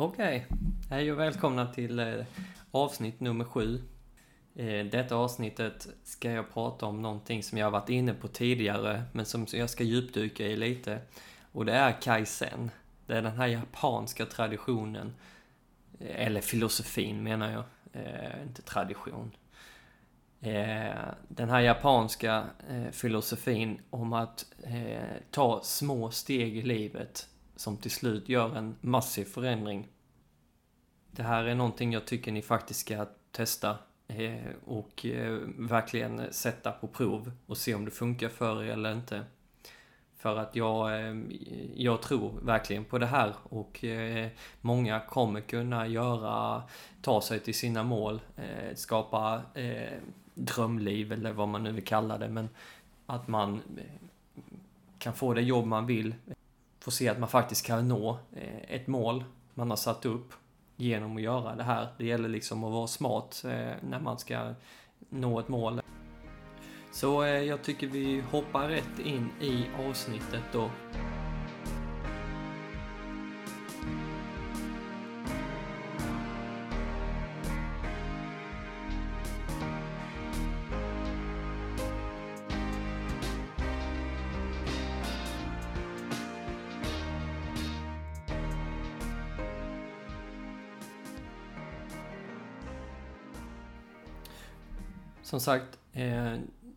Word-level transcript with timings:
Okej, 0.00 0.46
hej 0.90 1.12
och 1.12 1.18
välkomna 1.18 1.66
till 1.66 1.98
eh, 1.98 2.24
avsnitt 2.70 3.20
nummer 3.20 3.44
sju. 3.44 3.82
Eh, 4.54 4.86
detta 4.86 5.16
avsnittet 5.16 5.88
ska 6.04 6.30
jag 6.30 6.52
prata 6.52 6.86
om 6.86 7.02
någonting 7.02 7.42
som 7.42 7.58
jag 7.58 7.66
har 7.66 7.70
varit 7.70 7.88
inne 7.88 8.14
på 8.14 8.28
tidigare, 8.28 9.02
men 9.12 9.26
som 9.26 9.46
jag 9.52 9.70
ska 9.70 9.84
djupdyka 9.84 10.46
i 10.46 10.56
lite. 10.56 11.00
Och 11.52 11.64
det 11.64 11.72
är 11.72 12.00
kaizen. 12.02 12.70
Det 13.06 13.16
är 13.16 13.22
den 13.22 13.36
här 13.36 13.46
japanska 13.46 14.26
traditionen, 14.26 15.14
eh, 16.00 16.26
eller 16.26 16.40
filosofin 16.40 17.22
menar 17.22 17.50
jag, 17.50 17.64
eh, 17.92 18.42
inte 18.42 18.62
tradition. 18.62 19.30
Eh, 20.40 21.08
den 21.28 21.50
här 21.50 21.60
japanska 21.60 22.44
eh, 22.70 22.90
filosofin 22.92 23.80
om 23.90 24.12
att 24.12 24.46
ta 25.30 25.60
små 25.62 26.10
steg 26.10 26.56
i 26.56 26.62
livet 26.62 27.28
som 27.58 27.76
till 27.76 27.90
slut 27.90 28.28
gör 28.28 28.56
en 28.56 28.76
massiv 28.80 29.24
förändring. 29.24 29.88
Det 31.10 31.22
här 31.22 31.44
är 31.44 31.54
någonting 31.54 31.92
jag 31.92 32.04
tycker 32.04 32.32
ni 32.32 32.42
faktiskt 32.42 32.80
ska 32.80 33.06
testa 33.30 33.78
eh, 34.08 34.52
och 34.64 35.06
eh, 35.06 35.38
verkligen 35.58 36.32
sätta 36.32 36.72
på 36.72 36.88
prov 36.88 37.32
och 37.46 37.56
se 37.56 37.74
om 37.74 37.84
det 37.84 37.90
funkar 37.90 38.28
för 38.28 38.64
er 38.64 38.72
eller 38.72 38.92
inte. 38.92 39.24
För 40.16 40.36
att 40.36 40.56
jag, 40.56 41.00
eh, 41.00 41.16
jag 41.74 42.02
tror 42.02 42.40
verkligen 42.42 42.84
på 42.84 42.98
det 42.98 43.06
här 43.06 43.34
och 43.42 43.84
många 44.60 45.00
kommer 45.00 45.40
kunna 45.40 45.86
göra, 45.86 46.62
ta 47.02 47.20
sig 47.20 47.40
till 47.40 47.54
sina 47.54 47.82
mål, 47.82 48.20
skapa 48.74 49.42
drömliv 50.34 51.12
eller 51.12 51.32
vad 51.32 51.48
man 51.48 51.62
nu 51.62 51.72
vill 51.72 51.84
kalla 51.84 52.18
det, 52.18 52.28
men 52.28 52.48
att 53.06 53.28
man 53.28 53.62
kan 54.98 55.14
få 55.14 55.34
det 55.34 55.42
jobb 55.42 55.66
man 55.66 55.86
vill 55.86 56.14
får 56.88 56.92
se 56.92 57.08
att 57.08 57.18
man 57.18 57.28
faktiskt 57.28 57.66
kan 57.66 57.88
nå 57.88 58.18
eh, 58.32 58.74
ett 58.74 58.86
mål 58.86 59.24
man 59.54 59.70
har 59.70 59.76
satt 59.76 60.06
upp 60.06 60.32
genom 60.76 61.16
att 61.16 61.22
göra 61.22 61.54
det 61.54 61.62
här. 61.62 61.88
Det 61.98 62.06
gäller 62.06 62.28
liksom 62.28 62.64
att 62.64 62.72
vara 62.72 62.86
smart 62.86 63.42
eh, 63.44 63.72
när 63.82 64.00
man 64.00 64.18
ska 64.18 64.54
nå 65.08 65.40
ett 65.40 65.48
mål. 65.48 65.80
Så 66.92 67.22
eh, 67.22 67.42
jag 67.42 67.62
tycker 67.62 67.86
vi 67.86 68.20
hoppar 68.30 68.68
rätt 68.68 68.98
in 69.04 69.30
i 69.40 69.66
avsnittet 69.88 70.42
då. 70.52 70.70
Som 95.28 95.40
sagt, 95.40 95.78
eh, 95.92 96.34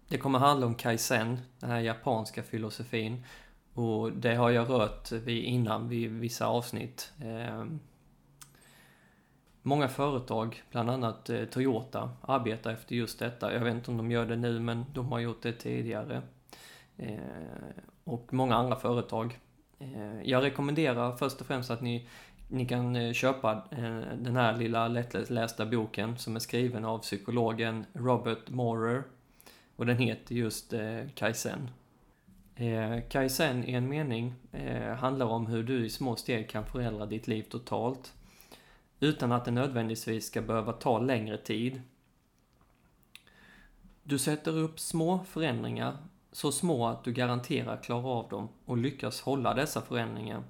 det 0.07 0.17
kommer 0.17 0.39
handla 0.39 0.65
om 0.65 0.75
kaizen, 0.75 1.39
den 1.59 1.69
här 1.69 1.79
japanska 1.79 2.43
filosofin. 2.43 3.25
Och 3.73 4.11
det 4.11 4.35
har 4.35 4.49
jag 4.49 4.69
rört 4.69 5.11
vid 5.11 5.43
innan 5.43 5.89
vid 5.89 6.11
vissa 6.11 6.47
avsnitt. 6.47 7.11
Eh, 7.21 7.65
många 9.61 9.87
företag, 9.87 10.63
bland 10.71 10.89
annat 10.89 11.29
eh, 11.29 11.45
Toyota, 11.45 12.11
arbetar 12.21 12.71
efter 12.71 12.95
just 12.95 13.19
detta. 13.19 13.53
Jag 13.53 13.59
vet 13.59 13.73
inte 13.73 13.91
om 13.91 13.97
de 13.97 14.11
gör 14.11 14.25
det 14.25 14.35
nu, 14.35 14.59
men 14.59 14.85
de 14.93 15.11
har 15.11 15.19
gjort 15.19 15.41
det 15.41 15.53
tidigare. 15.53 16.21
Och 18.03 18.33
många 18.33 18.55
andra 18.55 18.75
företag. 18.75 19.39
Jag 20.23 20.43
rekommenderar 20.43 21.17
först 21.17 21.41
och 21.41 21.47
främst 21.47 21.71
att 21.71 21.81
ni 21.81 22.07
ni 22.51 22.65
kan 22.65 22.95
eh, 22.95 23.13
köpa 23.13 23.51
eh, 23.71 24.17
den 24.17 24.35
här 24.35 24.57
lilla 24.57 24.87
lättlästa 24.87 25.65
boken 25.65 26.17
som 26.17 26.35
är 26.35 26.39
skriven 26.39 26.85
av 26.85 26.99
psykologen 26.99 27.85
Robert 27.93 28.49
Maurer 28.49 29.03
Och 29.75 29.85
den 29.85 29.97
heter 29.97 30.35
just 30.35 30.73
eh, 30.73 30.99
Kaizen. 31.15 31.69
Kaizen 33.09 33.63
i 33.65 33.73
en 33.73 33.89
mening 33.89 34.33
handlar 34.97 35.25
om 35.25 35.47
hur 35.47 35.63
du 35.63 35.85
i 35.85 35.89
små 35.89 36.15
steg 36.15 36.49
kan 36.49 36.65
förändra 36.65 37.05
ditt 37.05 37.27
liv 37.27 37.43
totalt. 37.43 38.13
Utan 38.99 39.31
att 39.31 39.45
det 39.45 39.51
nödvändigtvis 39.51 40.25
ska 40.25 40.41
behöva 40.41 40.73
ta 40.73 40.99
längre 40.99 41.37
tid. 41.37 41.81
Du 44.03 44.17
sätter 44.17 44.57
upp 44.57 44.79
små 44.79 45.19
förändringar, 45.19 45.97
så 46.31 46.51
små 46.51 46.87
att 46.87 47.03
du 47.03 47.13
garanterar 47.13 47.77
klara 47.83 48.07
av 48.07 48.29
dem 48.29 48.49
och 48.65 48.77
lyckas 48.77 49.21
hålla 49.21 49.53
dessa 49.53 49.81
förändringar 49.81 50.43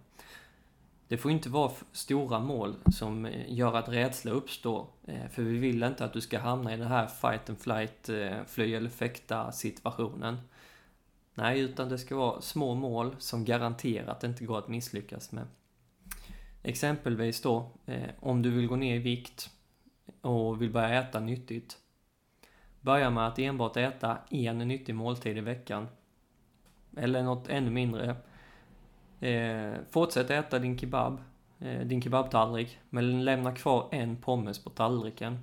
det 1.12 1.18
får 1.18 1.32
inte 1.32 1.50
vara 1.50 1.72
stora 1.92 2.40
mål 2.40 2.76
som 2.92 3.26
eh, 3.26 3.54
gör 3.54 3.74
att 3.74 3.90
rädsla 3.90 4.32
uppstår. 4.32 4.88
Eh, 5.08 5.28
för 5.30 5.44
vi 5.44 5.58
vill 5.58 5.84
inte 5.84 6.06
att 6.06 6.14
du 6.14 6.22
ska 6.22 6.40
hamna 6.40 6.74
i 6.74 6.78
den 6.78 6.88
här 6.88 7.08
fight 7.08 7.50
and 7.50 7.60
flight, 7.60 8.10
eh, 8.10 8.44
fly 8.48 8.74
eller 8.74 8.90
fäkta 8.90 9.52
situationen. 9.52 10.38
Nej, 11.34 11.60
utan 11.60 11.90
det 11.90 11.98
ska 11.98 12.16
vara 12.16 12.42
små 12.42 12.76
mål 12.76 13.16
som 13.20 13.46
garanterat 13.46 14.24
inte 14.24 14.46
går 14.46 14.58
att 14.58 14.68
misslyckas 14.68 15.32
med. 15.32 15.48
Exempelvis 16.64 17.42
då, 17.42 17.72
om 18.20 18.42
du 18.42 18.50
vill 18.50 18.68
gå 18.68 18.76
ner 18.76 18.96
i 18.96 19.00
vikt 19.00 19.50
och 20.22 20.62
vill 20.62 20.72
börja 20.72 21.02
äta 21.02 21.20
nyttigt. 21.20 21.78
Börja 22.82 23.10
med 23.10 23.28
att 23.28 23.40
enbart 23.40 23.78
äta 23.78 24.18
en 24.30 24.58
nyttig 24.58 24.96
måltid 24.96 25.38
i 25.38 25.42
veckan. 25.42 25.88
Eller 26.98 27.24
något 27.24 27.48
ännu 27.48 27.72
mindre 27.72 28.16
Eh, 29.22 29.74
fortsätt 29.90 30.30
äta 30.30 30.60
din 30.60 30.78
kebab, 30.78 31.22
eh, 31.60 31.80
din 31.80 32.02
kebabtallrik, 32.02 32.80
men 32.90 33.26
lämna 33.26 33.56
kvar 33.56 33.88
en 33.92 34.18
pommes 34.18 34.64
på 34.64 34.70
tallriken. 34.70 35.40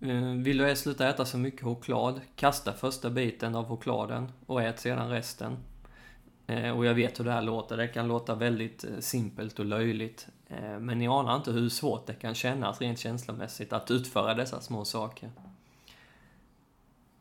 Eh, 0.00 0.22
vill 0.22 0.58
du 0.58 0.76
sluta 0.76 1.08
äta 1.08 1.24
så 1.24 1.38
mycket 1.38 1.62
choklad, 1.62 2.20
kasta 2.36 2.72
första 2.72 3.10
biten 3.10 3.54
av 3.54 3.68
chokladen 3.68 4.32
och 4.46 4.62
ät 4.62 4.78
sedan 4.78 5.10
resten. 5.10 5.56
Eh, 6.46 6.70
och 6.70 6.86
jag 6.86 6.94
vet 6.94 7.20
hur 7.20 7.24
det 7.24 7.32
här 7.32 7.42
låter, 7.42 7.76
det 7.76 7.88
kan 7.88 8.08
låta 8.08 8.34
väldigt 8.34 8.84
eh, 8.84 8.98
simpelt 8.98 9.58
och 9.58 9.64
löjligt. 9.64 10.28
Eh, 10.48 10.78
men 10.78 10.98
ni 10.98 11.08
anar 11.08 11.36
inte 11.36 11.50
hur 11.52 11.68
svårt 11.68 12.06
det 12.06 12.14
kan 12.14 12.34
kännas 12.34 12.80
rent 12.80 12.98
känslomässigt 12.98 13.72
att 13.72 13.90
utföra 13.90 14.34
dessa 14.34 14.60
små 14.60 14.84
saker. 14.84 15.30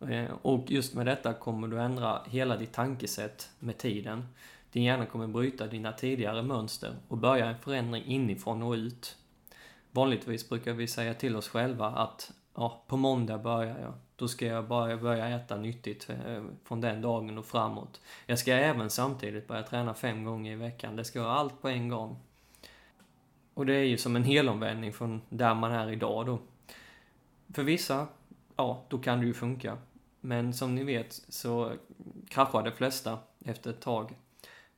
Eh, 0.10 0.32
och 0.42 0.72
just 0.72 0.94
med 0.94 1.06
detta 1.06 1.34
kommer 1.34 1.68
du 1.68 1.80
ändra 1.80 2.22
hela 2.26 2.58
ditt 2.58 2.74
tankesätt 2.74 3.50
med 3.60 3.78
tiden. 3.78 4.28
Din 4.72 4.84
hjärna 4.84 5.06
kommer 5.06 5.28
bryta 5.28 5.68
dina 5.68 5.92
tidigare 5.92 6.44
mönster 6.44 6.96
och 7.08 7.18
börja 7.18 7.46
en 7.46 7.60
förändring 7.60 8.04
inifrån 8.06 8.64
och 8.64 8.74
ut. 8.74 9.18
Vanligtvis 9.92 10.50
brukar 10.50 10.74
vi 10.74 10.88
säga 10.88 11.14
till 11.14 11.36
oss 11.36 11.50
själva 11.50 11.86
att 11.86 12.32
ja, 12.56 12.84
på 12.88 12.98
måndag 12.98 13.38
börjar 13.38 13.80
jag. 13.80 13.94
Då 14.16 14.28
ska 14.28 14.46
jag 14.46 14.68
bara 14.68 14.98
börja 14.98 15.30
äta 15.30 15.58
nyttigt 15.58 16.10
eh, 16.10 16.44
från 16.64 16.82
den 16.82 17.02
dagen 17.02 17.38
och 17.38 17.46
framåt. 17.46 18.02
Jag 18.26 18.40
ska 18.40 18.54
även 18.54 18.90
samtidigt 18.90 19.48
börja 19.48 19.64
träna 19.64 19.94
fem 19.94 20.24
gånger 20.24 20.52
i 20.52 20.56
veckan. 20.56 20.96
Det 20.96 21.04
ska 21.04 21.22
vara 21.22 21.34
allt 21.34 21.62
på 21.62 21.68
en 21.68 21.90
gång. 21.90 22.20
Och 23.54 23.66
det 23.66 23.74
är 23.74 23.84
ju 23.84 23.98
som 23.98 24.16
en 24.16 24.24
helomvändning 24.24 24.94
från 24.94 25.22
där 25.30 25.56
man 25.56 25.72
är 25.72 25.92
idag 25.92 26.26
då. 26.26 26.40
För 27.54 27.64
vissa, 27.64 28.08
ja, 28.56 28.86
då 28.90 28.98
kan 28.98 29.20
det 29.20 29.26
ju 29.26 29.34
funka. 29.34 29.78
Men 30.22 30.54
som 30.54 30.76
ni 30.76 30.84
vet 30.84 31.14
så 31.30 31.74
kraschar 32.30 32.64
de 32.64 32.72
flesta 32.72 33.20
efter 33.46 33.70
ett 33.70 33.82
tag. 33.82 34.16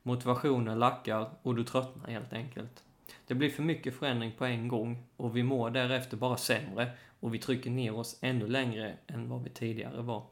Motivationen 0.02 0.78
lackar 0.78 1.30
och 1.42 1.54
du 1.54 1.64
tröttnar 1.64 2.10
helt 2.10 2.32
enkelt. 2.32 2.84
Det 3.26 3.34
blir 3.34 3.50
för 3.50 3.62
mycket 3.62 3.94
förändring 3.94 4.32
på 4.38 4.44
en 4.44 4.68
gång 4.68 5.06
och 5.16 5.36
vi 5.36 5.42
mår 5.42 5.70
därefter 5.70 6.16
bara 6.16 6.36
sämre 6.36 6.90
och 7.20 7.34
vi 7.34 7.38
trycker 7.38 7.70
ner 7.70 7.94
oss 7.94 8.18
ännu 8.20 8.46
längre 8.46 8.96
än 9.06 9.28
vad 9.28 9.42
vi 9.42 9.50
tidigare 9.50 10.02
var. 10.02 10.26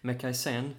Med 0.00 0.20
Kaizen 0.20 0.74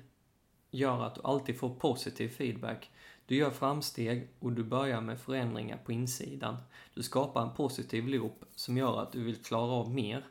gör 0.71 1.03
att 1.03 1.15
du 1.15 1.21
alltid 1.23 1.59
får 1.59 1.69
positiv 1.69 2.29
feedback. 2.29 2.91
Du 3.25 3.35
gör 3.35 3.49
framsteg 3.49 4.27
och 4.39 4.51
du 4.51 4.63
börjar 4.63 5.01
med 5.01 5.19
förändringar 5.19 5.77
på 5.77 5.91
insidan. 5.91 6.57
Du 6.93 7.03
skapar 7.03 7.41
en 7.41 7.53
positiv 7.53 8.07
loop 8.07 8.45
som 8.55 8.77
gör 8.77 9.01
att 9.01 9.11
du 9.11 9.23
vill 9.23 9.43
klara 9.43 9.71
av 9.71 9.89
mer 9.89 10.23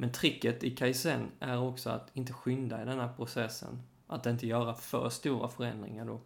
men 0.00 0.12
tricket 0.12 0.64
i 0.64 0.70
Kaizen 0.70 1.30
är 1.40 1.60
också 1.60 1.90
att 1.90 2.10
inte 2.12 2.32
skynda 2.32 2.82
i 2.82 2.84
den 2.84 2.98
här 2.98 3.12
processen. 3.16 3.82
Att 4.06 4.26
inte 4.26 4.46
göra 4.46 4.74
för 4.74 5.08
stora 5.10 5.48
förändringar 5.48 6.04
då. 6.04 6.20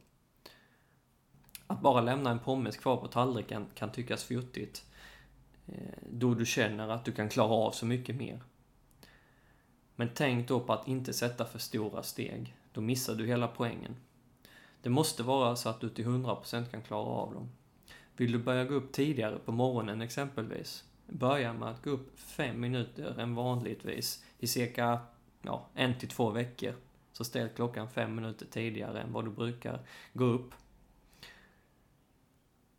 Att 1.67 1.81
bara 1.81 2.01
lämna 2.01 2.31
en 2.31 2.39
pommes 2.39 2.77
kvar 2.77 2.97
på 2.97 3.09
tallriken 3.09 3.67
kan 3.75 3.93
tyckas 3.93 4.25
fjuttigt. 4.25 4.87
Eh, 5.67 5.75
då 6.11 6.35
du 6.35 6.47
känner 6.47 6.89
att 6.89 7.05
du 7.05 7.13
kan 7.13 7.29
klara 7.29 7.53
av 7.53 7.71
så 7.71 7.87
mycket 7.87 8.17
mer. 8.17 8.41
Men 9.97 10.11
tänk 10.15 10.49
då 10.49 10.61
på 10.61 10.73
att 10.73 10.89
inte 10.89 11.13
sätta 11.13 11.45
för 11.45 11.59
stora 11.59 12.03
steg. 12.03 12.57
Då 12.73 12.81
missar 12.81 13.15
du 13.15 13.27
hela 13.27 13.49
poängen. 13.49 13.97
Det 14.83 14.91
måste 14.91 15.23
vara 15.23 15.57
så 15.57 15.69
att 15.69 15.81
du 15.81 15.89
till 15.89 16.07
100% 16.07 16.71
kan 16.71 16.83
klara 16.83 17.07
av 17.07 17.35
dem. 17.35 17.51
Vill 18.17 18.33
du 18.33 18.39
börja 18.39 18.65
gå 18.65 18.75
upp 18.75 18.93
tidigare 18.93 19.39
på 19.39 19.53
morgonen 19.53 20.01
exempelvis, 20.01 20.85
börja 21.07 21.53
med 21.53 21.69
att 21.69 21.83
gå 21.83 21.91
upp 21.91 22.19
fem 22.19 22.61
minuter 22.61 23.21
än 23.21 23.35
vanligtvis 23.35 24.25
i 24.39 24.47
cirka 24.47 25.01
ja, 25.43 25.67
en 25.75 25.99
till 25.99 26.09
två 26.09 26.31
veckor. 26.31 26.75
Så 27.13 27.25
ställ 27.25 27.49
klockan 27.49 27.91
fem 27.91 28.15
minuter 28.15 28.47
tidigare 28.47 29.01
än 29.01 29.13
vad 29.13 29.25
du 29.25 29.31
brukar 29.31 29.81
gå 30.13 30.25
upp. 30.25 30.55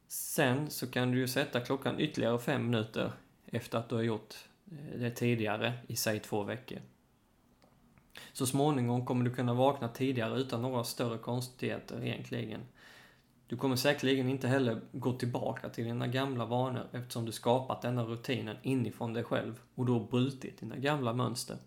Sen 0.07 0.69
så 0.69 0.87
kan 0.87 1.11
du 1.11 1.17
ju 1.17 1.27
sätta 1.27 1.59
klockan 1.59 1.99
ytterligare 1.99 2.39
fem 2.39 2.65
minuter 2.65 3.11
efter 3.45 3.77
att 3.77 3.89
du 3.89 3.95
har 3.95 4.01
gjort 4.03 4.35
eh, 4.71 4.99
det 4.99 5.11
tidigare 5.11 5.73
i 5.87 5.95
säg 5.95 6.19
två 6.19 6.43
veckor. 6.43 6.79
Så 8.33 8.45
småningom 8.45 9.05
kommer 9.05 9.25
du 9.25 9.35
kunna 9.35 9.53
vakna 9.53 9.87
tidigare 9.87 10.39
utan 10.39 10.61
några 10.61 10.83
större 10.83 11.17
konstigheter 11.17 12.03
egentligen. 12.03 12.61
Du 13.53 13.57
kommer 13.57 13.75
säkerligen 13.75 14.29
inte 14.29 14.47
heller 14.47 14.81
gå 14.91 15.13
tillbaka 15.13 15.69
till 15.69 15.83
dina 15.83 16.07
gamla 16.07 16.45
vanor 16.45 16.87
eftersom 16.91 17.25
du 17.25 17.31
skapat 17.31 17.81
denna 17.81 18.03
rutinen 18.03 18.57
inifrån 18.61 19.13
dig 19.13 19.23
själv 19.23 19.59
och 19.75 19.85
då 19.85 19.99
brutit 19.99 20.59
dina 20.59 20.75
gamla 20.75 21.13
mönster. 21.13 21.57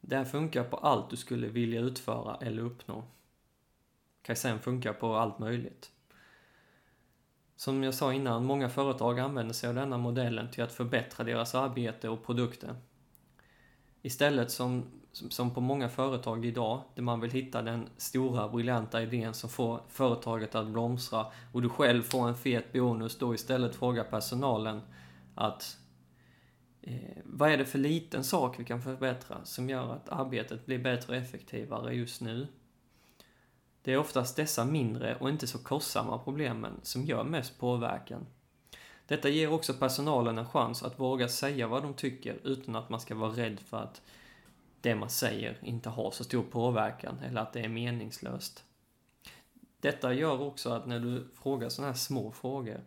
Det 0.00 0.16
här 0.16 0.24
funkar 0.24 0.64
på 0.64 0.76
allt 0.76 1.10
du 1.10 1.16
skulle 1.16 1.48
vilja 1.48 1.80
utföra 1.80 2.36
eller 2.36 2.62
uppnå. 2.62 3.04
Kaizen 4.22 4.58
funkar 4.58 4.92
på 4.92 5.14
allt 5.14 5.38
möjligt. 5.38 5.90
Som 7.56 7.82
jag 7.82 7.94
sa 7.94 8.12
innan, 8.12 8.44
många 8.44 8.68
företag 8.68 9.20
använder 9.20 9.54
sig 9.54 9.68
av 9.68 9.74
denna 9.74 9.98
modellen 9.98 10.50
till 10.50 10.64
att 10.64 10.72
förbättra 10.72 11.24
deras 11.24 11.54
arbete 11.54 12.08
och 12.08 12.26
produkter. 12.26 12.76
Istället 14.04 14.50
som, 14.50 14.84
som 15.12 15.54
på 15.54 15.60
många 15.60 15.88
företag 15.88 16.46
idag, 16.46 16.82
där 16.94 17.02
man 17.02 17.20
vill 17.20 17.30
hitta 17.30 17.62
den 17.62 17.88
stora 17.96 18.48
briljanta 18.48 19.02
idén 19.02 19.34
som 19.34 19.50
får 19.50 19.80
företaget 19.88 20.54
att 20.54 20.66
blomstra 20.66 21.26
och 21.52 21.62
du 21.62 21.68
själv 21.68 22.02
får 22.02 22.28
en 22.28 22.36
fet 22.36 22.72
bonus, 22.72 23.18
då 23.18 23.34
istället 23.34 23.74
fråga 23.74 24.04
personalen 24.04 24.80
att 25.34 25.76
eh, 26.82 27.18
vad 27.24 27.50
är 27.50 27.56
det 27.56 27.64
för 27.64 27.78
liten 27.78 28.24
sak 28.24 28.60
vi 28.60 28.64
kan 28.64 28.82
förbättra 28.82 29.44
som 29.44 29.70
gör 29.70 29.92
att 29.92 30.08
arbetet 30.08 30.66
blir 30.66 30.78
bättre 30.78 31.16
och 31.16 31.22
effektivare 31.22 31.94
just 31.94 32.20
nu? 32.20 32.46
Det 33.82 33.92
är 33.92 33.98
oftast 33.98 34.36
dessa 34.36 34.64
mindre 34.64 35.16
och 35.16 35.28
inte 35.28 35.46
så 35.46 35.58
kostsamma 35.58 36.18
problemen 36.18 36.80
som 36.82 37.04
gör 37.04 37.24
mest 37.24 37.58
påverkan. 37.58 38.26
Detta 39.06 39.28
ger 39.28 39.52
också 39.52 39.74
personalen 39.74 40.38
en 40.38 40.48
chans 40.48 40.82
att 40.82 41.00
våga 41.00 41.28
säga 41.28 41.66
vad 41.66 41.82
de 41.82 41.94
tycker 41.94 42.38
utan 42.44 42.76
att 42.76 42.90
man 42.90 43.00
ska 43.00 43.14
vara 43.14 43.30
rädd 43.30 43.60
för 43.60 43.76
att 43.76 44.02
det 44.80 44.94
man 44.94 45.10
säger 45.10 45.58
inte 45.62 45.88
har 45.88 46.10
så 46.10 46.24
stor 46.24 46.42
påverkan 46.42 47.18
eller 47.18 47.40
att 47.40 47.52
det 47.52 47.60
är 47.60 47.68
meningslöst. 47.68 48.64
Detta 49.80 50.12
gör 50.12 50.42
också 50.42 50.70
att 50.70 50.86
när 50.86 51.00
du 51.00 51.28
frågar 51.34 51.68
sådana 51.68 51.92
här 51.92 51.98
små 51.98 52.30
frågor 52.30 52.80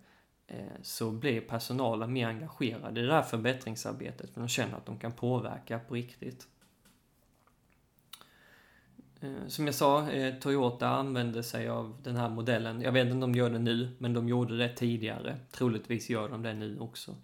eh, 0.47 0.65
så 0.81 1.11
blir 1.11 1.41
personalen 1.41 2.13
mer 2.13 2.27
engagerad 2.27 2.97
i 2.97 3.01
det 3.01 3.13
här 3.13 3.21
förbättringsarbetet 3.21 4.29
för 4.29 4.39
de 4.41 4.47
känner 4.47 4.77
att 4.77 4.85
de 4.85 4.99
kan 4.99 5.11
påverka 5.11 5.79
på 5.79 5.93
riktigt. 5.93 6.47
Eh, 9.21 9.47
som 9.47 9.65
jag 9.65 9.75
sa, 9.75 10.09
eh, 10.09 10.35
Toyota 10.35 10.87
använde 10.87 11.43
sig 11.43 11.69
av 11.69 11.95
den 12.03 12.15
här 12.15 12.29
modellen. 12.29 12.81
Jag 12.81 12.91
vet 12.91 13.05
inte 13.05 13.13
om 13.13 13.19
de 13.19 13.35
gör 13.35 13.49
det 13.49 13.59
nu, 13.59 13.89
men 13.97 14.13
de 14.13 14.29
gjorde 14.29 14.57
det 14.57 14.69
tidigare. 14.69 15.37
Troligtvis 15.51 16.09
gör 16.09 16.29
de 16.29 16.43
det 16.43 16.53
nu 16.53 16.79
också. 16.79 17.15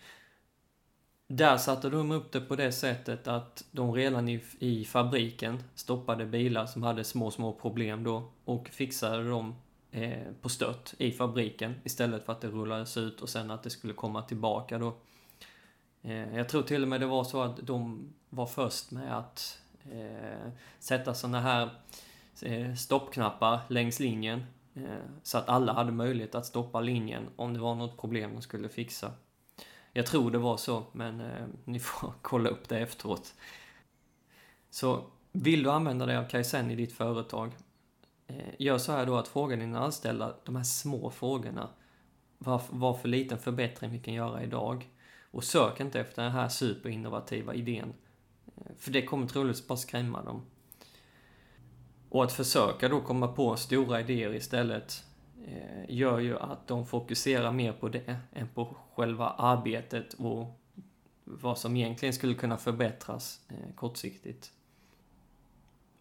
Där 1.27 1.57
satte 1.57 1.89
de 1.89 2.11
upp 2.11 2.31
det 2.31 2.41
på 2.41 2.55
det 2.55 2.71
sättet 2.71 3.27
att 3.27 3.65
de 3.71 3.93
redan 3.93 4.29
i, 4.29 4.43
i 4.59 4.85
fabriken 4.85 5.63
stoppade 5.75 6.25
bilar 6.25 6.65
som 6.65 6.83
hade 6.83 7.03
små, 7.03 7.31
små 7.31 7.53
problem 7.53 8.03
då 8.03 8.31
och 8.45 8.69
fixade 8.69 9.29
dem 9.29 9.55
eh, 9.91 10.27
på 10.41 10.49
stört 10.49 10.93
i 10.97 11.11
fabriken 11.11 11.75
istället 11.83 12.25
för 12.25 12.33
att 12.33 12.41
det 12.41 12.47
rullades 12.47 12.97
ut 12.97 13.21
och 13.21 13.29
sen 13.29 13.51
att 13.51 13.63
det 13.63 13.69
skulle 13.69 13.93
komma 13.93 14.21
tillbaka 14.21 14.77
då. 14.77 14.93
Eh, 16.01 16.37
jag 16.37 16.49
tror 16.49 16.61
till 16.61 16.81
och 16.81 16.87
med 16.87 17.01
det 17.01 17.07
var 17.07 17.23
så 17.23 17.41
att 17.41 17.57
de 17.57 18.07
var 18.29 18.45
först 18.45 18.91
med 18.91 19.17
att 19.17 19.62
eh, 19.91 20.51
sätta 20.79 21.13
sådana 21.13 21.39
här 21.39 21.69
eh, 22.41 22.73
stoppknappar 22.75 23.59
längs 23.67 23.99
linjen 23.99 24.45
eh, 24.73 24.83
så 25.23 25.37
att 25.37 25.49
alla 25.49 25.73
hade 25.73 25.91
möjlighet 25.91 26.35
att 26.35 26.45
stoppa 26.45 26.81
linjen 26.81 27.29
om 27.35 27.53
det 27.53 27.59
var 27.59 27.75
något 27.75 27.97
problem 27.97 28.33
de 28.33 28.41
skulle 28.41 28.69
fixa. 28.69 29.11
Jag 29.93 30.05
tror 30.05 30.31
det 30.31 30.37
var 30.37 30.57
så, 30.57 30.83
men 30.91 31.19
eh, 31.21 31.45
ni 31.65 31.79
får 31.79 32.13
kolla 32.21 32.49
upp 32.49 32.69
det 32.69 32.79
efteråt. 32.79 33.33
Så 34.69 35.03
vill 35.31 35.63
du 35.63 35.71
använda 35.71 36.05
dig 36.05 36.17
av 36.17 36.29
Kaizen 36.29 36.71
i 36.71 36.75
ditt 36.75 36.93
företag, 36.93 37.51
eh, 38.27 38.53
gör 38.59 38.77
så 38.77 38.91
här 38.91 39.05
då 39.05 39.17
att 39.17 39.27
fråga 39.27 39.55
dina 39.55 39.79
anställda 39.79 40.35
de 40.43 40.55
här 40.55 40.63
små 40.63 41.09
frågorna. 41.09 41.69
Vad, 42.37 42.61
vad 42.69 43.01
för 43.01 43.09
liten 43.09 43.39
förbättring 43.39 43.91
vi 43.91 43.99
kan 43.99 44.13
göra 44.13 44.43
idag. 44.43 44.89
Och 45.31 45.43
sök 45.43 45.79
inte 45.79 45.99
efter 45.99 46.23
den 46.23 46.31
här 46.31 46.49
superinnovativa 46.49 47.53
idén 47.53 47.93
för 48.77 48.91
det 48.91 49.05
kommer 49.05 49.27
troligtvis 49.27 49.67
bara 49.67 49.77
skrämma 49.77 50.23
dem. 50.23 50.45
Och 52.09 52.23
att 52.23 52.31
försöka 52.31 52.89
då 52.89 53.01
komma 53.01 53.27
på 53.27 53.55
stora 53.55 54.01
idéer 54.01 54.33
istället 54.33 55.03
eh, 55.47 55.95
gör 55.95 56.19
ju 56.19 56.39
att 56.39 56.67
de 56.67 56.85
fokuserar 56.85 57.51
mer 57.51 57.73
på 57.73 57.89
det 57.89 58.17
än 58.33 58.47
på 58.47 58.75
själva 58.95 59.29
arbetet 59.29 60.13
och 60.13 60.59
vad 61.23 61.57
som 61.57 61.75
egentligen 61.75 62.13
skulle 62.13 62.33
kunna 62.33 62.57
förbättras 62.57 63.41
eh, 63.49 63.75
kortsiktigt. 63.75 64.51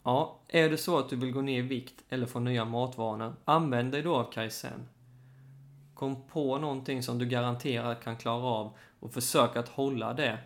Ja, 0.03 0.39
är 0.49 0.71
det 0.71 0.79
så 0.79 0.99
att 0.99 1.09
du 1.09 1.17
vill 1.17 1.33
gå 1.33 1.41
ner 1.41 1.59
i 1.59 1.63
vikt 1.63 2.05
eller 2.09 2.27
få 2.27 2.41
nya 2.41 2.65
matvanor, 2.65 3.35
använd 3.45 3.93
dig 3.93 4.03
då 4.03 4.17
av 4.17 4.33
Kaizen. 4.33 4.89
Kom 5.95 6.29
på 6.29 6.59
någonting 6.59 7.03
som 7.03 7.19
du 7.19 7.27
garanterat 7.27 8.05
kan 8.05 8.17
klara 8.17 8.45
av 8.45 8.73
och 9.01 9.13
försök 9.13 9.57
att 9.57 9.69
hålla 9.69 10.15
det 10.15 10.39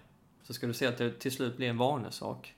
så 0.46 0.54
ska 0.54 0.66
du 0.66 0.74
se 0.74 0.86
att 0.86 0.98
det 0.98 1.20
till 1.20 1.32
slut 1.32 1.56
blir 1.56 1.68
en 1.68 1.76
vanesak. 1.76 2.54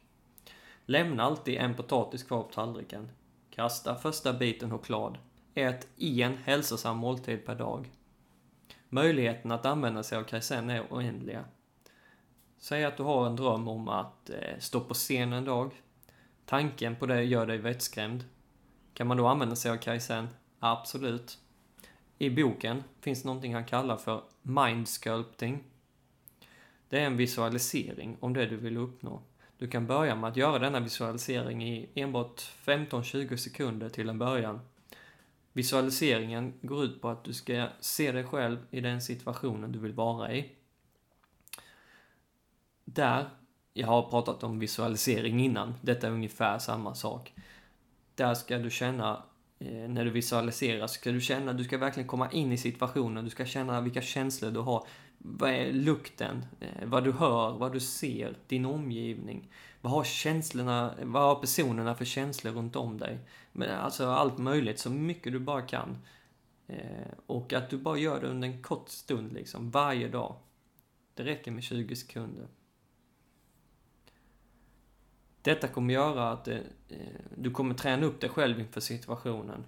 Lämna 0.84 1.22
alltid 1.22 1.58
en 1.58 1.74
potatis 1.74 2.22
kvar 2.22 2.42
på 2.42 2.52
tallriken. 2.52 3.10
Kasta 3.50 3.94
första 3.94 4.32
biten 4.32 4.70
choklad. 4.70 5.18
Ät 5.54 5.88
en 5.98 6.36
hälsosam 6.36 6.96
måltid 6.96 7.46
per 7.46 7.54
dag. 7.54 7.90
Möjligheten 8.88 9.52
att 9.52 9.66
använda 9.66 10.02
sig 10.02 10.18
av 10.18 10.22
kaizen 10.22 10.70
är 10.70 10.86
oändliga. 10.90 11.44
Säg 12.58 12.84
att 12.84 12.96
du 12.96 13.02
har 13.02 13.26
en 13.26 13.36
dröm 13.36 13.68
om 13.68 13.88
att 13.88 14.30
eh, 14.30 14.58
stå 14.58 14.80
på 14.80 14.94
scen 14.94 15.32
en 15.32 15.44
dag. 15.44 15.82
Tanken 16.46 16.96
på 16.96 17.06
det 17.06 17.22
gör 17.22 17.46
dig 17.46 17.58
vettskrämd. 17.58 18.24
Kan 18.94 19.06
man 19.06 19.16
då 19.16 19.26
använda 19.26 19.56
sig 19.56 19.70
av 19.70 19.76
kaizen? 19.76 20.28
Absolut. 20.58 21.38
I 22.18 22.30
boken 22.30 22.84
finns 23.00 23.24
någonting 23.24 23.54
han 23.54 23.64
kallar 23.64 23.96
för 23.96 24.22
mind 24.42 24.88
sculpting 24.88 25.64
det 26.88 26.98
är 26.98 27.06
en 27.06 27.16
visualisering 27.16 28.16
om 28.20 28.32
det 28.34 28.46
du 28.46 28.56
vill 28.56 28.76
uppnå. 28.76 29.22
Du 29.58 29.68
kan 29.68 29.86
börja 29.86 30.14
med 30.14 30.30
att 30.30 30.36
göra 30.36 30.58
denna 30.58 30.80
visualisering 30.80 31.68
i 31.68 31.88
enbart 31.94 32.52
15-20 32.64 33.36
sekunder 33.36 33.88
till 33.88 34.08
en 34.08 34.18
början. 34.18 34.60
Visualiseringen 35.52 36.54
går 36.62 36.84
ut 36.84 37.02
på 37.02 37.08
att 37.08 37.24
du 37.24 37.32
ska 37.32 37.68
se 37.80 38.12
dig 38.12 38.24
själv 38.24 38.58
i 38.70 38.80
den 38.80 39.02
situationen 39.02 39.72
du 39.72 39.78
vill 39.78 39.92
vara 39.92 40.34
i. 40.34 40.52
Där, 42.84 43.30
jag 43.72 43.86
har 43.86 44.10
pratat 44.10 44.42
om 44.42 44.58
visualisering 44.58 45.40
innan, 45.40 45.74
detta 45.82 46.06
är 46.06 46.10
ungefär 46.10 46.58
samma 46.58 46.94
sak. 46.94 47.32
Där 48.14 48.34
ska 48.34 48.58
du 48.58 48.70
känna 48.70 49.22
eh, 49.58 49.88
när 49.88 50.04
du 50.04 50.10
visualiserar 50.10 50.86
ska 50.86 51.12
du 51.12 51.20
känna, 51.20 51.52
du 51.52 51.64
ska 51.64 51.78
verkligen 51.78 52.08
komma 52.08 52.30
in 52.30 52.52
i 52.52 52.58
situationen, 52.58 53.24
du 53.24 53.30
ska 53.30 53.44
känna 53.44 53.80
vilka 53.80 54.02
känslor 54.02 54.50
du 54.50 54.60
har, 54.60 54.86
vad 55.18 55.50
är 55.50 55.72
lukten? 55.72 56.46
Eh, 56.60 56.86
vad 56.86 57.04
du 57.04 57.12
hör, 57.12 57.52
vad 57.52 57.72
du 57.72 57.80
ser, 57.80 58.36
din 58.46 58.64
omgivning. 58.64 59.52
Vad 59.80 59.92
har 59.92 60.04
känslorna, 60.04 60.94
vad 61.02 61.22
har 61.22 61.34
personerna 61.34 61.94
för 61.94 62.04
känslor 62.04 62.52
runt 62.52 62.76
om 62.76 62.98
dig? 62.98 63.18
Men 63.52 63.70
alltså 63.70 64.06
allt 64.06 64.38
möjligt, 64.38 64.78
så 64.78 64.90
mycket 64.90 65.32
du 65.32 65.38
bara 65.38 65.62
kan. 65.62 65.98
Eh, 66.66 67.12
och 67.26 67.52
att 67.52 67.70
du 67.70 67.78
bara 67.78 67.98
gör 67.98 68.20
det 68.20 68.26
under 68.26 68.48
en 68.48 68.62
kort 68.62 68.88
stund 68.88 69.32
liksom, 69.32 69.70
varje 69.70 70.08
dag. 70.08 70.36
Det 71.14 71.24
räcker 71.24 71.50
med 71.50 71.62
20 71.62 71.96
sekunder. 71.96 72.46
Detta 75.42 75.68
kommer 75.68 75.94
göra 75.94 76.30
att 76.30 76.48
eh, 76.48 76.58
du 77.36 77.50
kommer 77.50 77.74
träna 77.74 78.06
upp 78.06 78.20
dig 78.20 78.30
själv 78.30 78.60
inför 78.60 78.80
situationen. 78.80 79.64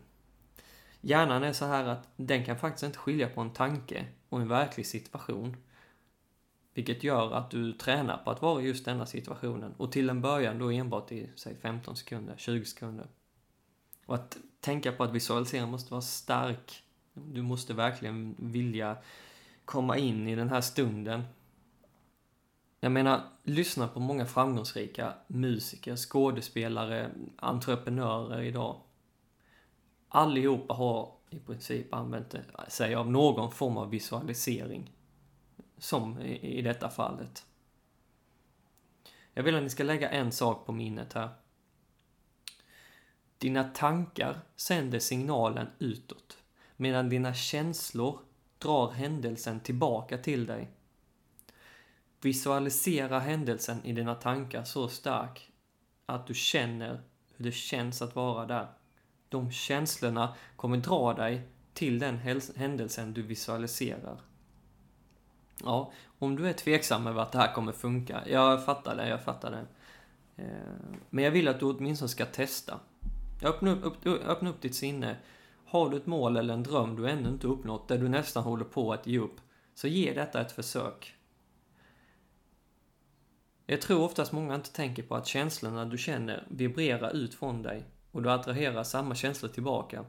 Hjärnan 1.01 1.43
är 1.43 1.53
så 1.53 1.65
här 1.65 1.85
att 1.85 2.09
den 2.17 2.45
kan 2.45 2.59
faktiskt 2.59 2.83
inte 2.83 2.99
skilja 2.99 3.29
på 3.29 3.41
en 3.41 3.53
tanke 3.53 4.07
och 4.31 4.41
en 4.41 4.49
verklig 4.49 4.87
situation. 4.87 5.57
Vilket 6.75 7.05
gör 7.05 7.33
att 7.33 7.51
du 7.51 7.73
tränar 7.73 8.17
på 8.17 8.31
att 8.31 8.43
vara 8.43 8.63
i 8.63 8.67
just 8.67 8.85
denna 8.85 9.07
situationen 9.07 9.75
och 9.77 9.93
till 9.93 10.11
en 10.11 10.21
början 10.21 10.59
då 10.59 10.71
enbart 10.71 11.13
i, 11.13 11.31
säg 11.37 11.57
15 11.57 11.97
sekunder, 11.97 12.35
20 12.37 12.65
sekunder. 12.65 13.07
Och 14.07 14.15
att 14.15 14.37
tänka 14.61 14.93
på 14.93 15.05
att 15.05 15.13
visualisera 15.13 15.67
måste 15.67 15.91
vara 15.91 16.03
stark. 16.03 16.83
Du 17.13 17.43
måste 17.43 17.75
verkligen 17.75 18.35
vilja 18.39 18.97
komma 19.65 19.97
in 19.99 20.29
i 20.29 20.35
den 20.35 20.49
här 20.49 20.61
stunden. 20.61 21.23
Jag 22.81 22.93
menar, 22.93 23.21
lyssna 23.43 23.89
på 23.89 24.01
många 24.01 24.27
framgångsrika 24.27 25.15
musiker, 25.27 25.97
skådespelare, 25.97 27.11
entreprenörer 27.37 28.43
idag 28.43 28.81
allihopa 30.11 30.75
har 30.75 31.13
i 31.31 31.39
princip 31.39 31.95
använt 31.95 32.35
sig 32.69 32.95
av 32.95 33.11
någon 33.11 33.53
form 33.53 33.77
av 33.77 33.91
visualisering. 33.91 34.93
Som 35.79 36.21
i 36.23 36.63
detta 36.63 36.91
fallet. 36.91 37.47
Jag 39.35 39.43
vill 39.43 39.55
att 39.55 39.63
ni 39.63 39.71
ska 39.71 39.83
lägga 39.83 40.11
en 40.11 40.33
sak 40.33 40.67
på 40.67 40.73
minnet 40.73 41.13
här. 41.13 41.29
Dina 43.39 43.65
tankar 43.65 44.41
sänder 44.57 44.99
signalen 44.99 45.69
utåt. 45.79 46.37
medan 46.77 47.09
dina 47.09 47.35
känslor 47.35 48.19
drar 48.59 48.91
händelsen 48.91 49.61
tillbaka 49.61 50.19
till 50.19 50.47
dig. 50.47 50.71
Visualisera 52.21 53.19
händelsen 53.19 53.85
i 53.85 53.93
dina 53.93 54.15
tankar 54.15 54.65
så 54.65 54.89
stark 54.89 55.51
att 56.07 56.27
du 56.27 56.35
känner 56.35 57.03
hur 57.37 57.45
det 57.45 57.53
känns 57.53 58.03
att 58.03 58.15
vara 58.15 58.47
där. 58.47 58.69
De 59.31 59.51
känslorna 59.51 60.35
kommer 60.57 60.77
dra 60.77 61.13
dig 61.15 61.43
till 61.73 61.99
den 61.99 62.19
händelsen 62.57 63.15
du 63.15 63.23
visualiserar. 63.23 64.21
Ja, 65.65 65.93
om 66.19 66.37
du 66.37 66.49
är 66.49 66.53
tveksam 66.53 67.07
över 67.07 67.23
att 67.23 67.33
det 67.33 67.39
här 67.39 67.55
kommer 67.55 67.73
funka, 67.73 68.23
jag 68.27 68.65
fattar 68.65 68.97
det, 68.97 69.09
jag 69.09 69.25
fattar 69.25 69.51
det. 69.51 69.67
Eh, 70.43 70.95
men 71.11 71.25
jag 71.25 71.31
vill 71.31 71.49
att 71.49 71.61
du 71.61 71.67
åtminstone 71.67 72.09
ska 72.09 72.27
testa. 72.27 72.81
Öppna 73.43 73.71
upp, 73.71 74.07
öppna 74.07 74.51
upp 74.51 74.61
ditt 74.61 74.75
sinne. 74.75 75.17
Har 75.65 75.91
du 75.91 75.97
ett 75.97 76.07
mål 76.07 76.37
eller 76.37 76.55
en 76.55 76.63
dröm 76.63 76.97
du 76.97 77.11
ännu 77.11 77.29
inte 77.29 77.47
uppnått, 77.47 77.89
där 77.89 77.99
du 77.99 78.09
nästan 78.09 78.45
håller 78.45 78.65
på 78.65 78.93
att 78.93 79.07
ge 79.07 79.19
upp, 79.19 79.41
så 79.75 79.89
ge 79.89 80.13
detta 80.13 80.41
ett 80.41 80.53
försök. 80.53 81.15
Jag 83.67 83.81
tror 83.81 84.03
oftast 84.03 84.33
många 84.33 84.55
inte 84.55 84.73
tänker 84.73 85.03
på 85.03 85.15
att 85.15 85.27
känslorna 85.27 85.85
du 85.85 85.99
känner 85.99 86.47
vibrerar 86.49 87.17
ut 87.17 87.35
från 87.35 87.63
dig 87.63 87.85
och 88.11 88.23
du 88.23 88.31
attraherar 88.31 88.85
samma 88.85 89.15
känslor 89.15 89.51
tillbaka. 89.51 90.05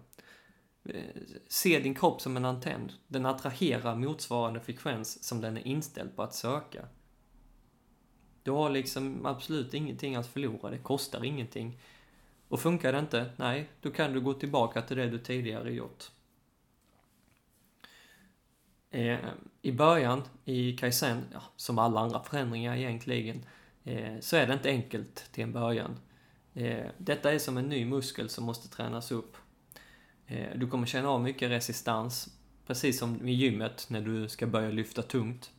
Se 1.47 1.79
din 1.79 1.95
kropp 1.95 2.21
som 2.21 2.37
en 2.37 2.45
antenn. 2.45 2.91
Den 3.07 3.25
attraherar 3.25 3.95
motsvarande 3.95 4.59
frekvens 4.59 5.23
som 5.23 5.41
den 5.41 5.57
är 5.57 5.67
inställd 5.67 6.15
på 6.15 6.23
att 6.23 6.33
söka. 6.33 6.87
Du 8.43 8.51
har 8.51 8.69
liksom 8.69 9.25
absolut 9.25 9.73
ingenting 9.73 10.15
att 10.15 10.27
förlora, 10.27 10.69
det 10.69 10.77
kostar 10.77 11.23
ingenting. 11.23 11.79
Och 12.47 12.59
funkar 12.59 12.93
det 12.93 12.99
inte, 12.99 13.31
nej, 13.37 13.69
då 13.81 13.91
kan 13.91 14.13
du 14.13 14.21
gå 14.21 14.33
tillbaka 14.33 14.81
till 14.81 14.97
det 14.97 15.09
du 15.09 15.19
tidigare 15.19 15.73
gjort. 15.73 16.11
Eh, 18.89 19.19
I 19.61 19.71
början 19.71 20.23
i 20.45 20.77
Kaizen, 20.77 21.23
ja, 21.33 21.41
som 21.55 21.79
alla 21.79 21.99
andra 21.99 22.23
förändringar 22.23 22.75
egentligen, 22.75 23.45
eh, 23.83 24.19
så 24.19 24.35
är 24.35 24.47
det 24.47 24.53
inte 24.53 24.69
enkelt 24.69 25.31
till 25.31 25.43
en 25.43 25.53
början. 25.53 25.97
Eh, 26.53 26.85
detta 26.97 27.31
är 27.33 27.39
som 27.39 27.57
en 27.57 27.69
ny 27.69 27.85
muskel 27.85 28.29
som 28.29 28.43
måste 28.43 28.69
tränas 28.69 29.11
upp. 29.11 29.37
Eh, 30.27 30.57
du 30.57 30.67
kommer 30.67 30.85
känna 30.87 31.09
av 31.09 31.21
mycket 31.21 31.51
resistans, 31.51 32.37
precis 32.67 32.99
som 32.99 33.27
i 33.27 33.31
gymmet 33.31 33.85
när 33.89 34.01
du 34.01 34.29
ska 34.29 34.47
börja 34.47 34.69
lyfta 34.69 35.01
tungt. 35.01 35.51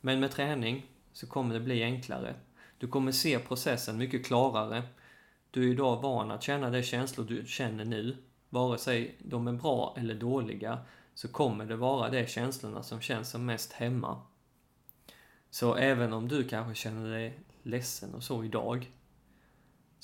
Men 0.00 0.20
med 0.20 0.30
träning 0.30 0.86
så 1.12 1.26
kommer 1.26 1.54
det 1.54 1.60
bli 1.60 1.82
enklare. 1.82 2.34
Du 2.78 2.88
kommer 2.88 3.12
se 3.12 3.38
processen 3.38 3.98
mycket 3.98 4.26
klarare. 4.26 4.82
Du 5.50 5.68
är 5.68 5.72
idag 5.72 6.02
van 6.02 6.30
att 6.30 6.42
känna 6.42 6.70
de 6.70 6.82
känslor 6.82 7.24
du 7.24 7.44
känner 7.46 7.84
nu. 7.84 8.16
Vare 8.48 8.78
sig 8.78 9.16
de 9.18 9.48
är 9.48 9.52
bra 9.52 9.94
eller 9.98 10.14
dåliga, 10.14 10.78
så 11.14 11.28
kommer 11.28 11.66
det 11.66 11.76
vara 11.76 12.10
de 12.10 12.26
känslorna 12.26 12.82
som 12.82 13.00
känns 13.00 13.30
som 13.30 13.46
mest 13.46 13.72
hemma. 13.72 14.20
Så 15.50 15.74
även 15.74 16.12
om 16.12 16.28
du 16.28 16.48
kanske 16.48 16.74
känner 16.74 17.10
dig 17.10 17.38
ledsen 17.62 18.14
och 18.14 18.22
så 18.22 18.44
idag, 18.44 18.90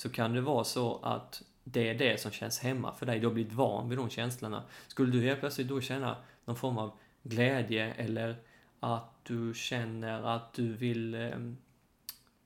så 0.00 0.08
kan 0.08 0.32
det 0.32 0.40
vara 0.40 0.64
så 0.64 0.98
att 1.02 1.42
det 1.64 1.88
är 1.88 1.94
det 1.94 2.20
som 2.20 2.30
känns 2.30 2.58
hemma 2.58 2.94
för 2.94 3.06
dig. 3.06 3.20
Du 3.20 3.26
har 3.26 3.34
blivit 3.34 3.52
van 3.52 3.88
vid 3.88 3.98
de 3.98 4.10
känslorna. 4.10 4.64
Skulle 4.88 5.12
du 5.12 5.20
helt 5.20 5.40
plötsligt 5.40 5.68
då 5.68 5.80
känna 5.80 6.16
någon 6.44 6.56
form 6.56 6.78
av 6.78 6.92
glädje 7.22 7.92
eller 7.94 8.36
att 8.80 9.24
du 9.24 9.54
känner 9.54 10.22
att 10.22 10.52
du 10.52 10.72
vill... 10.72 11.14
Ehm, 11.14 11.56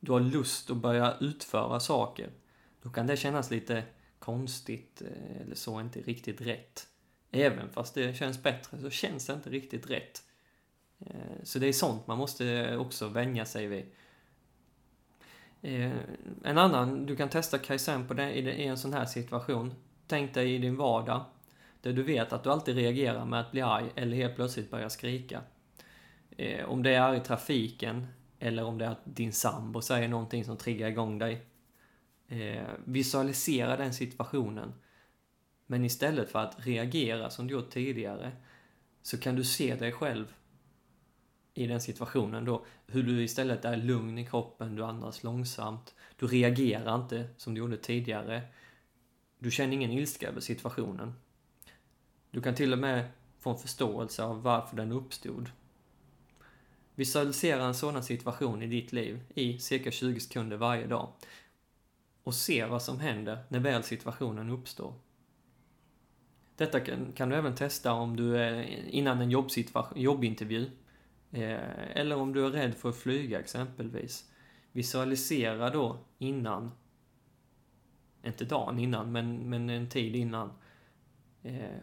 du 0.00 0.12
har 0.12 0.20
lust 0.20 0.70
att 0.70 0.76
börja 0.76 1.16
utföra 1.20 1.80
saker. 1.80 2.30
Då 2.82 2.90
kan 2.90 3.06
det 3.06 3.16
kännas 3.16 3.50
lite 3.50 3.82
konstigt 4.18 5.02
eh, 5.02 5.42
eller 5.42 5.54
så, 5.54 5.80
inte 5.80 6.00
riktigt 6.00 6.40
rätt. 6.40 6.86
Även 7.30 7.70
fast 7.70 7.94
det 7.94 8.16
känns 8.16 8.42
bättre 8.42 8.80
så 8.80 8.90
känns 8.90 9.26
det 9.26 9.32
inte 9.32 9.50
riktigt 9.50 9.90
rätt. 9.90 10.22
Eh, 10.98 11.42
så 11.42 11.58
det 11.58 11.66
är 11.66 11.72
sånt 11.72 12.06
man 12.06 12.18
måste 12.18 12.76
också 12.76 13.08
vänja 13.08 13.44
sig 13.44 13.66
vid. 13.66 13.84
Eh, 15.64 15.92
en 16.42 16.58
annan, 16.58 17.06
du 17.06 17.16
kan 17.16 17.28
testa 17.28 17.58
Kaizen 17.58 18.06
på 18.06 18.14
det 18.14 18.32
i 18.32 18.66
en 18.66 18.78
sån 18.78 18.92
här 18.92 19.06
situation. 19.06 19.74
Tänk 20.06 20.34
dig 20.34 20.54
i 20.54 20.58
din 20.58 20.76
vardag, 20.76 21.24
där 21.80 21.92
du 21.92 22.02
vet 22.02 22.32
att 22.32 22.44
du 22.44 22.50
alltid 22.50 22.76
reagerar 22.76 23.24
med 23.24 23.40
att 23.40 23.52
bli 23.52 23.60
arg 23.60 23.86
eller 23.94 24.16
helt 24.16 24.36
plötsligt 24.36 24.70
börja 24.70 24.90
skrika. 24.90 25.40
Eh, 26.36 26.64
om 26.64 26.82
det 26.82 26.94
är 26.94 27.14
i 27.14 27.20
trafiken, 27.20 28.06
eller 28.38 28.64
om 28.64 28.78
det 28.78 28.84
är 28.84 28.90
att 28.90 29.02
din 29.04 29.32
sambo 29.32 29.80
säger 29.80 30.08
någonting 30.08 30.44
som 30.44 30.56
triggar 30.56 30.88
igång 30.88 31.18
dig. 31.18 31.46
Eh, 32.28 32.68
visualisera 32.84 33.76
den 33.76 33.94
situationen. 33.94 34.72
Men 35.66 35.84
istället 35.84 36.30
för 36.30 36.38
att 36.38 36.66
reagera 36.66 37.30
som 37.30 37.46
du 37.46 37.54
gjort 37.54 37.70
tidigare, 37.70 38.32
så 39.02 39.18
kan 39.18 39.36
du 39.36 39.44
se 39.44 39.74
dig 39.74 39.92
själv 39.92 40.34
i 41.54 41.66
den 41.66 41.80
situationen 41.80 42.44
då, 42.44 42.64
hur 42.86 43.02
du 43.02 43.22
istället 43.22 43.64
är 43.64 43.76
lugn 43.76 44.18
i 44.18 44.26
kroppen, 44.26 44.76
du 44.76 44.84
andas 44.84 45.22
långsamt, 45.22 45.94
du 46.16 46.26
reagerar 46.26 46.94
inte 46.94 47.28
som 47.36 47.54
du 47.54 47.58
gjorde 47.58 47.76
tidigare. 47.76 48.42
Du 49.38 49.50
känner 49.50 49.72
ingen 49.72 49.90
ilska 49.90 50.28
över 50.28 50.40
situationen. 50.40 51.14
Du 52.30 52.42
kan 52.42 52.54
till 52.54 52.72
och 52.72 52.78
med 52.78 53.08
få 53.38 53.50
en 53.50 53.58
förståelse 53.58 54.24
av 54.24 54.42
varför 54.42 54.76
den 54.76 54.92
uppstod. 54.92 55.50
Visualisera 56.94 57.64
en 57.64 57.74
sådan 57.74 58.02
situation 58.02 58.62
i 58.62 58.66
ditt 58.66 58.92
liv 58.92 59.20
i 59.34 59.58
cirka 59.58 59.90
20 59.90 60.20
sekunder 60.20 60.56
varje 60.56 60.86
dag. 60.86 61.12
Och 62.22 62.34
se 62.34 62.64
vad 62.64 62.82
som 62.82 63.00
händer 63.00 63.38
när 63.48 63.58
väl 63.58 63.82
situationen 63.82 64.50
uppstår. 64.50 64.94
Detta 66.56 66.80
kan, 66.80 67.12
kan 67.12 67.28
du 67.28 67.36
även 67.36 67.54
testa 67.54 67.92
om 67.92 68.16
du 68.16 68.36
är 68.38 68.62
innan 68.88 69.20
en 69.20 69.30
jobbintervju 69.94 70.70
Eh, 71.34 71.96
eller 71.96 72.16
om 72.16 72.32
du 72.32 72.46
är 72.46 72.50
rädd 72.50 72.74
för 72.74 72.88
att 72.88 72.96
flyga 72.96 73.40
exempelvis. 73.40 74.30
Visualisera 74.72 75.70
då 75.70 75.98
innan, 76.18 76.70
inte 78.24 78.44
dagen 78.44 78.78
innan, 78.78 79.12
men, 79.12 79.50
men 79.50 79.70
en 79.70 79.88
tid 79.88 80.16
innan. 80.16 80.52
Eh, 81.42 81.78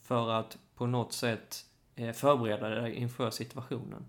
för 0.00 0.30
att 0.30 0.58
på 0.74 0.86
något 0.86 1.12
sätt 1.12 1.64
eh, 1.94 2.12
förbereda 2.12 2.68
dig 2.68 2.94
inför 2.94 3.30
situationen. 3.30 4.06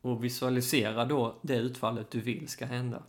Och 0.00 0.24
visualisera 0.24 1.04
då 1.04 1.40
det 1.42 1.56
utfallet 1.56 2.10
du 2.10 2.20
vill 2.20 2.48
ska 2.48 2.66
hända. 2.66 3.02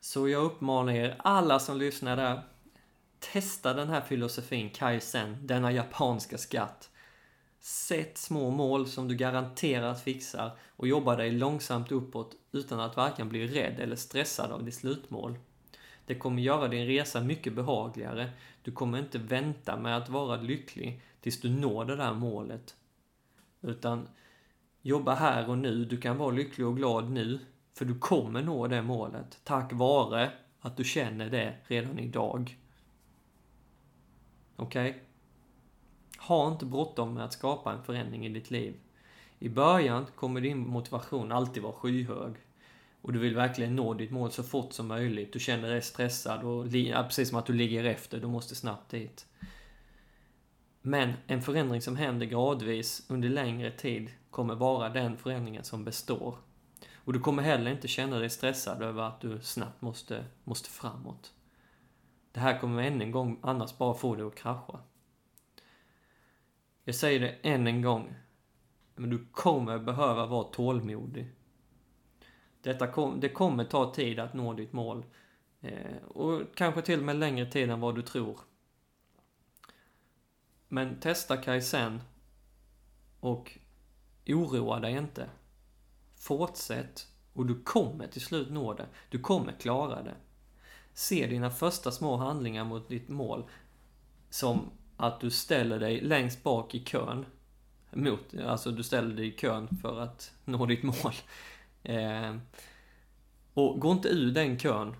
Så 0.00 0.28
jag 0.28 0.44
uppmanar 0.44 0.92
er 0.92 1.16
alla 1.18 1.58
som 1.58 1.76
lyssnar 1.76 2.16
där, 2.16 2.42
Testa 3.20 3.74
den 3.74 3.88
här 3.88 4.00
filosofin, 4.00 4.70
kaizen, 4.70 5.36
denna 5.42 5.72
japanska 5.72 6.38
skatt. 6.38 6.90
Sätt 7.60 8.18
små 8.18 8.50
mål 8.50 8.86
som 8.86 9.08
du 9.08 9.14
garanterat 9.14 10.02
fixar 10.02 10.50
och 10.68 10.88
jobba 10.88 11.16
dig 11.16 11.30
långsamt 11.30 11.92
uppåt 11.92 12.36
utan 12.52 12.80
att 12.80 12.96
varken 12.96 13.28
bli 13.28 13.46
rädd 13.46 13.80
eller 13.80 13.96
stressad 13.96 14.52
av 14.52 14.64
ditt 14.64 14.74
slutmål. 14.74 15.38
Det 16.06 16.14
kommer 16.14 16.42
göra 16.42 16.68
din 16.68 16.86
resa 16.86 17.20
mycket 17.20 17.52
behagligare. 17.52 18.30
Du 18.62 18.72
kommer 18.72 18.98
inte 18.98 19.18
vänta 19.18 19.76
med 19.76 19.96
att 19.96 20.08
vara 20.08 20.36
lycklig 20.36 21.02
tills 21.20 21.40
du 21.40 21.50
når 21.50 21.84
det 21.84 21.96
där 21.96 22.14
målet. 22.14 22.76
Utan 23.60 24.08
jobba 24.82 25.14
här 25.14 25.48
och 25.50 25.58
nu. 25.58 25.84
Du 25.84 26.00
kan 26.00 26.18
vara 26.18 26.30
lycklig 26.30 26.66
och 26.66 26.76
glad 26.76 27.10
nu, 27.10 27.38
för 27.74 27.84
du 27.84 27.98
kommer 27.98 28.42
nå 28.42 28.66
det 28.66 28.82
målet 28.82 29.40
tack 29.44 29.72
vare 29.72 30.30
att 30.60 30.76
du 30.76 30.84
känner 30.84 31.30
det 31.30 31.54
redan 31.66 31.98
idag. 31.98 32.56
Okej? 34.58 34.90
Okay? 34.90 35.00
Ha 36.18 36.48
inte 36.48 36.64
bråttom 36.64 37.14
med 37.14 37.24
att 37.24 37.32
skapa 37.32 37.72
en 37.72 37.82
förändring 37.82 38.26
i 38.26 38.28
ditt 38.28 38.50
liv. 38.50 38.74
I 39.38 39.48
början 39.48 40.06
kommer 40.16 40.40
din 40.40 40.68
motivation 40.68 41.32
alltid 41.32 41.62
vara 41.62 41.72
skyhög. 41.72 42.34
Och 43.02 43.12
du 43.12 43.18
vill 43.18 43.34
verkligen 43.34 43.76
nå 43.76 43.94
ditt 43.94 44.10
mål 44.10 44.30
så 44.30 44.42
fort 44.42 44.72
som 44.72 44.86
möjligt. 44.86 45.32
Du 45.32 45.38
känner 45.38 45.70
dig 45.70 45.82
stressad 45.82 46.44
och 46.44 46.64
precis 47.06 47.28
som 47.28 47.38
att 47.38 47.46
du 47.46 47.52
ligger 47.52 47.84
efter, 47.84 48.20
du 48.20 48.26
måste 48.26 48.54
snabbt 48.54 48.90
dit. 48.90 49.26
Men 50.82 51.12
en 51.26 51.42
förändring 51.42 51.82
som 51.82 51.96
händer 51.96 52.26
gradvis 52.26 53.06
under 53.08 53.28
längre 53.28 53.70
tid 53.70 54.10
kommer 54.30 54.54
vara 54.54 54.88
den 54.88 55.16
förändringen 55.16 55.64
som 55.64 55.84
består. 55.84 56.34
Och 56.94 57.12
du 57.12 57.20
kommer 57.20 57.42
heller 57.42 57.70
inte 57.70 57.88
känna 57.88 58.18
dig 58.18 58.30
stressad 58.30 58.82
över 58.82 59.02
att 59.02 59.20
du 59.20 59.40
snabbt 59.40 59.82
måste, 59.82 60.24
måste 60.44 60.70
framåt. 60.70 61.32
Det 62.32 62.40
här 62.40 62.58
kommer 62.60 62.82
än 62.82 63.02
en 63.02 63.10
gång 63.10 63.38
annars 63.42 63.78
bara 63.78 63.94
få 63.94 64.14
dig 64.14 64.26
att 64.26 64.34
krascha. 64.34 64.80
Jag 66.84 66.94
säger 66.94 67.20
det 67.20 67.36
än 67.42 67.66
en 67.66 67.82
gång. 67.82 68.14
Men 68.96 69.10
du 69.10 69.26
kommer 69.32 69.78
behöva 69.78 70.26
vara 70.26 70.44
tålmodig. 70.44 71.30
Detta 72.62 72.86
kom, 72.86 73.20
det 73.20 73.28
kommer 73.28 73.64
ta 73.64 73.94
tid 73.94 74.18
att 74.18 74.34
nå 74.34 74.52
ditt 74.52 74.72
mål. 74.72 75.04
Eh, 75.60 75.96
och 76.08 76.42
kanske 76.54 76.82
till 76.82 76.98
och 76.98 77.04
med 77.04 77.16
längre 77.16 77.46
tid 77.46 77.70
än 77.70 77.80
vad 77.80 77.94
du 77.94 78.02
tror. 78.02 78.40
Men 80.68 81.00
testa 81.00 81.36
Kaizen 81.36 82.00
och 83.20 83.58
oroa 84.26 84.80
dig 84.80 84.92
inte. 84.92 85.30
Fortsätt 86.16 87.06
och 87.32 87.46
du 87.46 87.62
kommer 87.62 88.06
till 88.06 88.20
slut 88.20 88.50
nå 88.50 88.74
det. 88.74 88.86
Du 89.08 89.18
kommer 89.18 89.52
klara 89.52 90.02
det 90.02 90.14
se 90.98 91.26
dina 91.26 91.50
första 91.50 91.90
små 91.90 92.16
handlingar 92.16 92.64
mot 92.64 92.88
ditt 92.88 93.08
mål 93.08 93.44
som 94.30 94.70
att 94.96 95.20
du 95.20 95.30
ställer 95.30 95.78
dig 95.78 96.00
längst 96.00 96.42
bak 96.42 96.74
i 96.74 96.84
kön. 96.84 97.26
Mot, 97.92 98.20
alltså 98.46 98.70
du 98.70 98.82
ställer 98.82 99.16
dig 99.16 99.28
i 99.28 99.32
kön 99.32 99.68
för 99.82 100.00
att 100.00 100.32
nå 100.44 100.66
ditt 100.66 100.82
mål. 100.82 100.94
Eh, 101.82 102.36
och 103.54 103.80
gå 103.80 103.92
inte 103.92 104.08
ur 104.08 104.32
den 104.32 104.58
kön, 104.58 104.96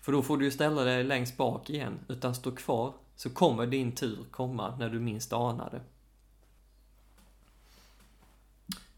för 0.00 0.12
då 0.12 0.22
får 0.22 0.36
du 0.38 0.44
ju 0.44 0.50
ställa 0.50 0.84
dig 0.84 1.04
längst 1.04 1.36
bak 1.36 1.70
igen, 1.70 1.98
utan 2.08 2.34
stå 2.34 2.50
kvar, 2.50 2.92
så 3.16 3.30
kommer 3.30 3.66
din 3.66 3.94
tur 3.94 4.18
komma 4.30 4.76
när 4.78 4.88
du 4.90 5.00
minst 5.00 5.32
anar 5.32 5.70
det. 5.70 5.80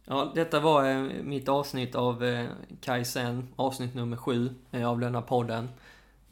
Ja, 0.05 0.33
detta 0.35 0.61
var 0.61 0.91
eh, 0.91 1.03
mitt 1.23 1.49
avsnitt 1.49 1.95
av 1.95 2.25
eh, 2.25 2.49
Kaizen, 2.81 3.49
avsnitt 3.57 3.95
nummer 3.95 4.17
sju 4.17 4.55
eh, 4.71 4.89
av 4.89 5.01
denna 5.01 5.23
podden. 5.23 5.69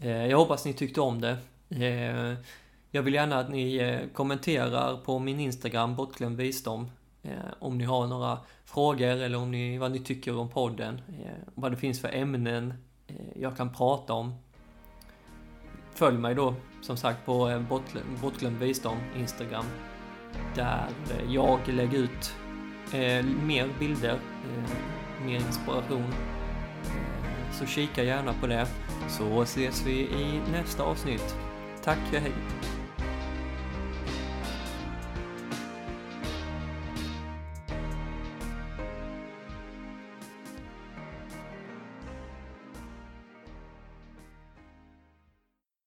Eh, 0.01 0.27
jag 0.27 0.39
hoppas 0.39 0.65
ni 0.65 0.73
tyckte 0.73 1.01
om 1.01 1.21
det. 1.21 1.37
Eh, 1.71 2.35
jag 2.91 3.03
vill 3.03 3.15
gärna 3.15 3.39
att 3.39 3.51
ni 3.51 3.77
eh, 3.77 4.09
kommenterar 4.15 4.97
på 4.97 5.19
min 5.19 5.41
Instagram, 5.41 5.97
bortglömd 5.97 6.37
visdom, 6.37 6.91
om 7.59 7.79
ni 7.79 7.85
har 7.85 8.07
några 8.07 8.39
frågor 8.65 9.09
eller 9.09 9.39
om 9.39 9.51
ni, 9.51 9.79
vad 9.79 9.91
ni 9.93 9.99
tycker 9.99 10.37
om 10.39 10.49
podden, 10.49 11.01
vad 11.55 11.73
det 11.73 11.77
finns 11.77 12.01
för 12.01 12.15
ämnen 12.15 12.75
jag 13.37 13.57
kan 13.57 13.73
prata 13.75 14.13
om. 14.13 14.35
Följ 15.95 16.19
mig 16.19 16.35
då, 16.35 16.55
som 16.83 16.97
sagt, 16.97 17.27
på 17.27 17.63
bortglömd 18.21 18.59
visdom, 18.59 18.97
Instagram, 19.17 19.65
där 20.55 20.89
jag 21.29 21.69
lägger 21.69 21.99
ut 21.99 22.35
mer 23.43 23.69
bilder, 23.79 24.19
mer 25.25 25.37
inspiration. 25.37 26.13
Så 27.53 27.67
kika 27.67 28.03
gärna 28.03 28.35
på 28.41 28.47
det, 28.47 28.67
så 29.09 29.43
ses 29.43 29.87
vi 29.87 30.01
i 30.01 30.41
nästa 30.53 30.83
avsnitt. 30.83 31.37
Tack 31.85 31.99
hej! 32.13 32.33